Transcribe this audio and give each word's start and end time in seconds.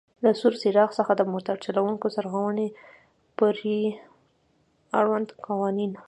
له 0.23 0.31
سور 0.39 0.53
څراغ 0.61 0.89
څخه 0.99 1.11
د 1.15 1.21
موټر 1.31 1.55
چلوونکي 1.65 2.07
سرغړونې 2.15 2.67
پورې 3.37 3.77
آړوند 4.99 5.27
قوانین: 5.45 5.91